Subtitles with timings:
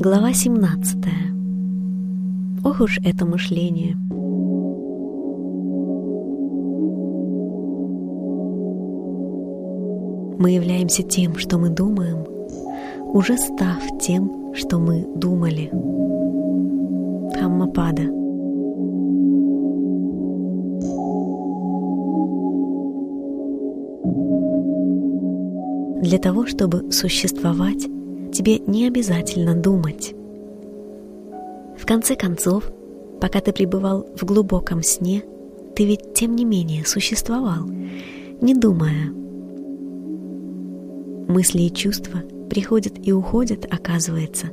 [0.00, 0.96] Глава 17.
[2.64, 3.96] Ох уж это мышление.
[10.38, 12.26] Мы являемся тем, что мы думаем,
[13.12, 15.70] уже став тем, что мы думали.
[17.40, 18.02] Хаммапада.
[26.02, 27.86] Для того, чтобы существовать,
[28.34, 30.14] тебе не обязательно думать.
[31.78, 32.70] В конце концов,
[33.20, 35.22] пока ты пребывал в глубоком сне,
[35.74, 37.66] ты ведь тем не менее существовал,
[38.40, 39.12] не думая.
[41.28, 42.20] Мысли и чувства
[42.50, 44.48] приходят и уходят, оказывается,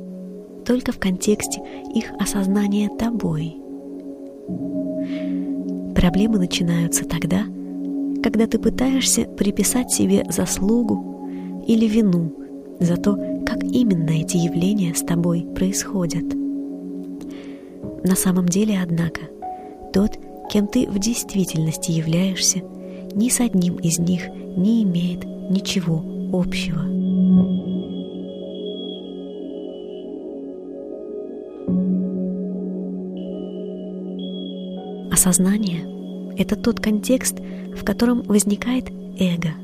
[0.64, 1.60] только в контексте
[1.94, 3.56] их осознания тобой.
[5.94, 7.44] Проблемы начинаются тогда,
[8.22, 12.32] когда ты пытаешься приписать себе заслугу или вину
[12.80, 16.24] за то, как именно эти явления с тобой происходят.
[18.04, 19.20] На самом деле, однако,
[19.92, 20.18] тот,
[20.50, 22.62] кем ты в действительности являешься,
[23.14, 26.80] ни с одним из них не имеет ничего общего.
[35.12, 37.38] Осознание— это тот контекст,
[37.76, 39.54] в котором возникает эго,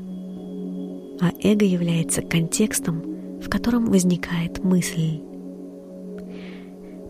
[1.19, 3.08] а эго является контекстом,
[3.41, 5.21] в котором возникает мысль.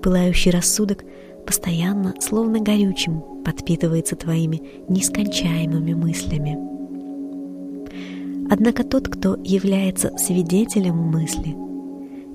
[0.01, 1.03] Пылающий рассудок
[1.45, 6.57] постоянно, словно горючим, подпитывается твоими нескончаемыми мыслями.
[8.51, 11.55] Однако тот, кто является свидетелем мысли,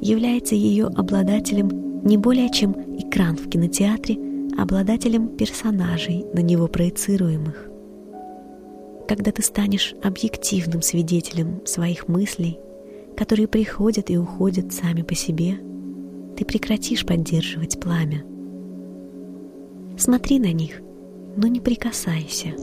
[0.00, 4.18] является ее обладателем не более чем экран в кинотеатре,
[4.58, 7.70] обладателем персонажей, на него проецируемых.
[9.08, 12.58] Когда ты станешь объективным свидетелем своих мыслей,
[13.16, 15.58] которые приходят и уходят сами по себе,
[16.36, 18.24] ты прекратишь поддерживать пламя.
[19.96, 20.80] Смотри на них,
[21.36, 22.54] но не прикасайся.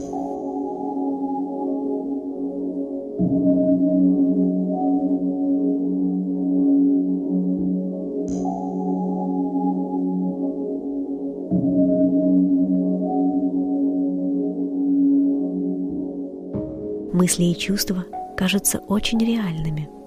[17.14, 18.04] Мысли и чувства
[18.36, 19.88] кажутся очень реальными–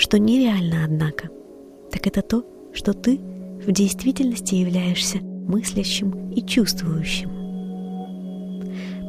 [0.00, 1.28] что нереально, однако,
[1.92, 7.30] так это то, что ты в действительности являешься мыслящим и чувствующим.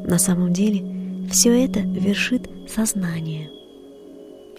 [0.06, 3.50] На самом деле все это вершит сознание,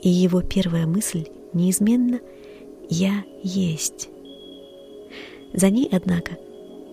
[0.01, 2.21] и его первая мысль неизменно
[2.89, 4.09] «я есть».
[5.53, 6.39] За ней, однако,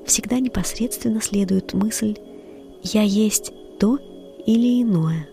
[0.06, 2.18] всегда непосредственно следует мысль
[2.84, 3.98] «я есть то
[4.46, 5.30] или иное».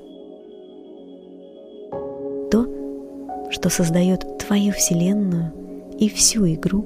[3.56, 5.50] Что создает твою Вселенную
[5.98, 6.84] и всю игру,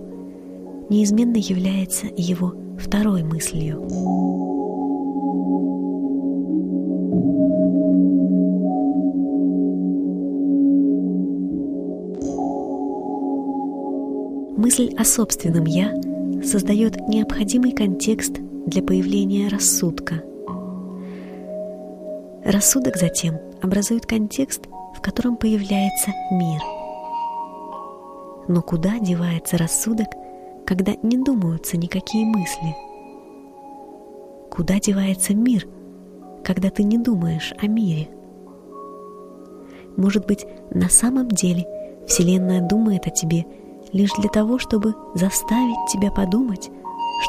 [0.88, 3.80] неизменно является его второй мыслью.
[14.56, 16.00] Мысль о собственном «я»
[16.44, 18.34] создает необходимый контекст
[18.66, 20.22] для появления рассудка.
[22.44, 24.62] Рассудок затем образует контекст
[25.00, 26.60] в котором появляется мир.
[28.48, 30.08] Но куда девается рассудок,
[30.66, 32.76] когда не думаются никакие мысли?
[34.50, 35.66] Куда девается мир,
[36.44, 38.10] когда ты не думаешь о мире?
[39.96, 41.66] Может быть, на самом деле
[42.06, 43.46] Вселенная думает о тебе
[43.92, 46.70] лишь для того, чтобы заставить тебя подумать,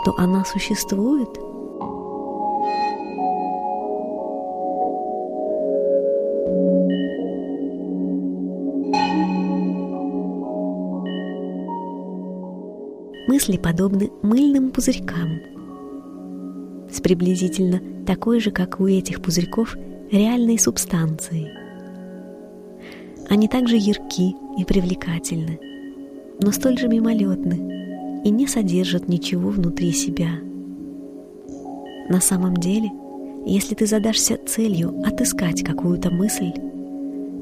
[0.02, 1.30] что она существует–
[13.42, 15.40] мысли подобны мыльным пузырькам
[16.92, 19.76] с приблизительно такой же, как у этих пузырьков,
[20.12, 21.50] реальной субстанцией.
[23.30, 25.60] Они также ярки и привлекательны,
[26.40, 30.30] но столь же мимолетны и не содержат ничего внутри себя.
[32.10, 32.92] На самом деле,
[33.48, 36.52] если ты задашься целью отыскать какую-то мысль,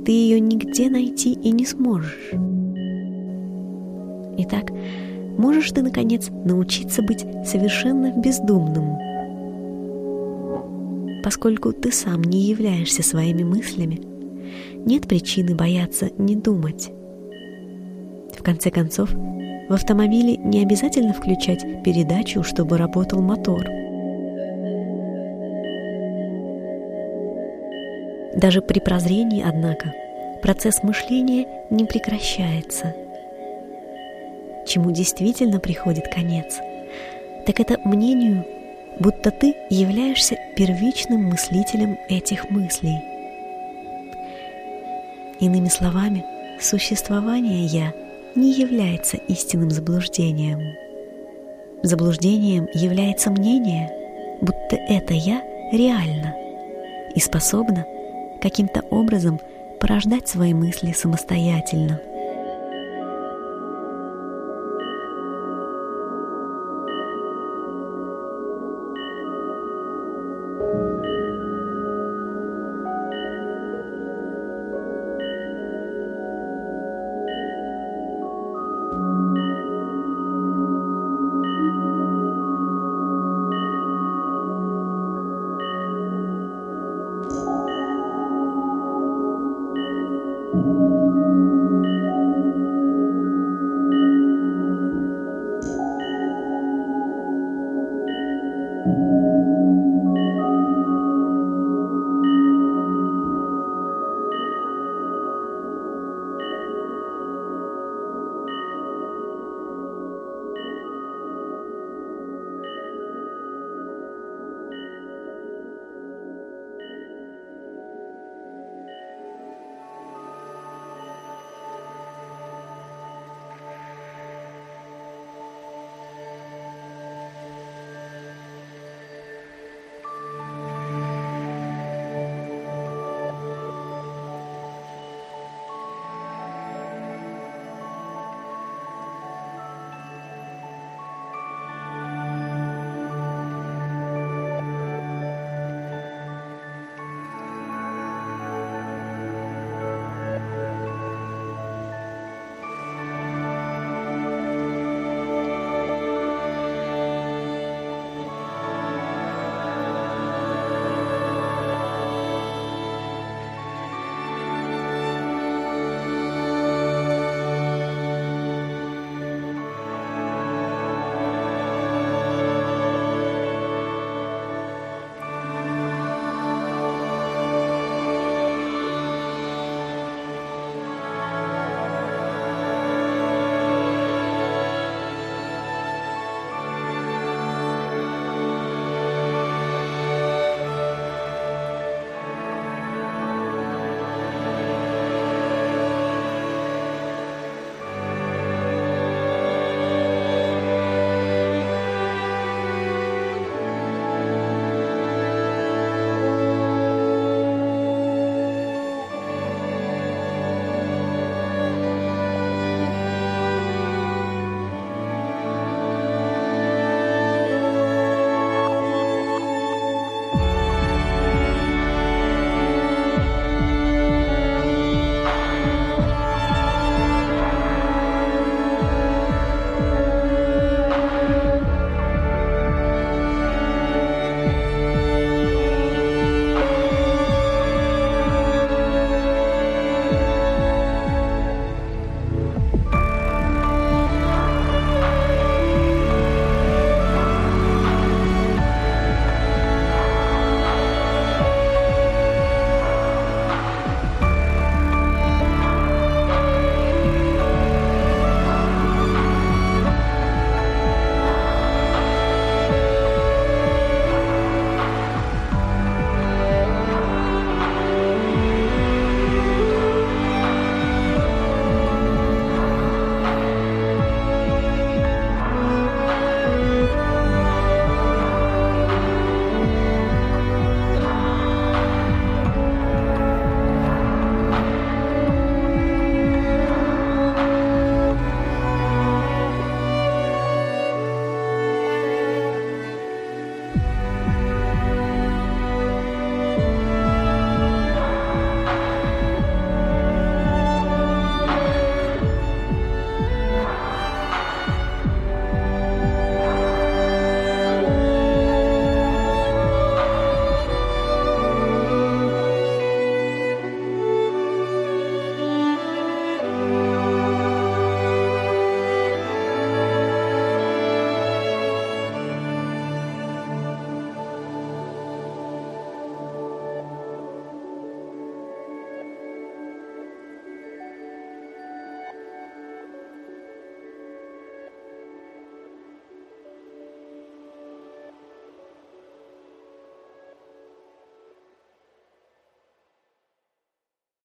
[0.05, 2.31] ты ее нигде найти и не сможешь.
[4.37, 4.71] Итак,
[5.39, 8.99] можешь ты, наконец, научиться быть совершенно бездумным.
[11.23, 14.01] Поскольку ты сам не являешься своими мыслями,
[14.85, 16.91] нет причины бояться не думать.
[18.37, 23.63] В конце концов, в автомобиле не обязательно включать передачу, чтобы работал мотор.
[28.35, 29.93] Даже при прозрении, однако,
[30.41, 32.93] процесс мышления не прекращается–
[34.69, 36.59] чему действительно приходит конец,
[37.45, 38.45] так это мнению,
[38.99, 42.99] будто ты являешься первичным мыслителем этих мыслей.
[45.39, 46.23] Иными словами,
[46.61, 47.93] существование «я»
[48.35, 50.75] не является истинным заблуждением.
[51.81, 53.89] Заблуждением является мнение,
[54.41, 55.41] будто это «я»
[55.71, 56.35] реально
[57.15, 57.85] и способно
[58.41, 59.39] каким-то образом
[59.79, 62.01] порождать свои мысли самостоятельно–